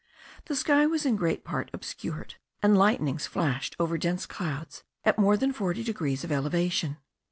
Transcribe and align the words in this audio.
The 0.45 0.55
sky 0.55 0.87
was 0.87 1.05
in 1.05 1.15
great 1.15 1.43
part 1.45 1.69
obscured, 1.75 2.33
and 2.63 2.75
lightnings 2.75 3.27
flashed 3.27 3.75
over 3.79 3.99
dense 3.99 4.25
clouds 4.25 4.81
at 5.03 5.19
more 5.19 5.37
than 5.37 5.53
forty 5.53 5.83
degrees 5.83 6.23
of 6.23 6.31
elevation. 6.31 6.97